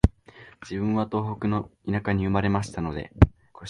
[0.63, 3.11] 自分は東北の田舎に生まれましたので、